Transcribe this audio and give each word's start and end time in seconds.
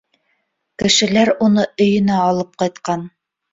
Кешеләр 0.83 1.31
уны 1.49 1.67
өйөнә 1.87 2.19
алып 2.25 2.53
ҡайтҡан. 2.65 3.09